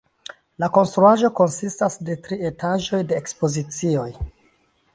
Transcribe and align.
La 0.61 0.69
konstruaĵo 0.77 1.29
konsistas 1.41 1.99
de 2.07 2.15
tri 2.27 2.39
etaĝoj 2.51 3.03
de 3.13 3.19
ekspozicioj. 3.25 4.09